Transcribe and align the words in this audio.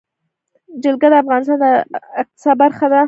جلګه 0.83 1.07
د 1.11 1.15
افغانستان 1.23 1.57
د 1.63 1.65
اقتصاد 2.21 2.55
برخه 2.61 2.85
ده. 2.91 2.99